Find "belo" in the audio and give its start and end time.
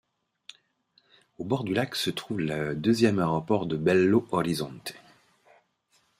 3.77-4.27